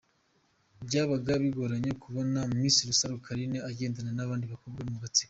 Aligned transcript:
Byabaga 0.87 1.31
bigoranye 1.43 1.91
kubona 2.03 2.39
Miss 2.59 2.77
Rusaro 2.87 3.15
Carine 3.25 3.57
agendana 3.69 4.11
n’abandi 4.13 4.45
bakobwa 4.53 4.81
mu 4.89 4.97
gatsiko. 5.03 5.19